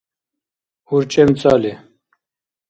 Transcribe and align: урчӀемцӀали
урчӀемцӀали 0.93 1.73